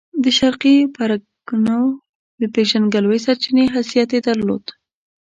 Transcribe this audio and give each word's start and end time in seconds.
د 0.23 0.25
شرقي 0.37 0.75
پرګنو 0.95 1.81
د 2.41 2.43
پېژندګلوۍ 2.53 3.19
سرچینې 3.25 3.65
حیثیت 3.75 4.09
یې 4.15 4.21
درلود. 4.27 4.63